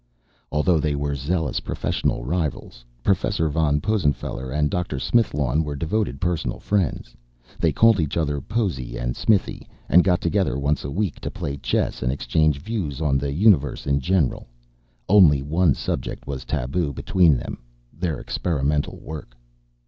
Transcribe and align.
Although 0.51 0.79
they 0.79 0.95
were 0.95 1.13
zealous 1.13 1.59
professional 1.59 2.25
rivals, 2.25 2.83
Prof. 3.03 3.21
von 3.51 3.79
Possenfeller 3.79 4.49
and 4.49 4.71
Dr. 4.71 4.97
Smithlawn 4.97 5.63
were 5.63 5.75
devoted 5.75 6.19
personal 6.19 6.57
friends. 6.57 7.15
They 7.59 7.71
called 7.71 7.99
each 7.99 8.17
other 8.17 8.41
Possy 8.41 8.97
and 8.97 9.15
Smithy 9.15 9.67
and 9.87 10.03
got 10.03 10.19
together 10.19 10.57
once 10.57 10.83
a 10.83 10.89
week 10.89 11.19
to 11.19 11.29
play 11.29 11.55
chess 11.55 12.01
and 12.01 12.11
exchange 12.11 12.57
views 12.59 12.99
on 12.99 13.19
the 13.19 13.31
universe 13.31 13.85
in 13.85 13.99
general. 13.99 14.47
Only 15.07 15.43
one 15.43 15.75
subject 15.75 16.25
was 16.25 16.45
taboo 16.45 16.93
between 16.93 17.37
them 17.37 17.59
their 17.93 18.19
experimental 18.19 18.97
work. 18.97 19.37